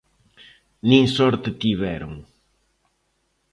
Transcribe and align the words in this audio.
Nin 0.89 1.05
sorte 1.17 1.49
tiveron. 1.61 2.13